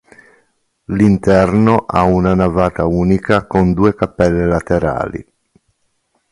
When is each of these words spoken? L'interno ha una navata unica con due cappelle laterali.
L'interno 0.85 1.85
ha 1.87 2.01
una 2.05 2.33
navata 2.33 2.87
unica 2.87 3.45
con 3.45 3.71
due 3.73 3.93
cappelle 3.93 4.47
laterali. 4.47 5.23